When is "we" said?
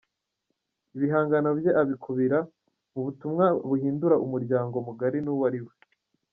5.65-5.73